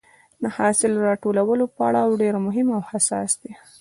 [0.41, 3.51] د حاصل راټولولو پړاو ډېر مهم او حساس دی.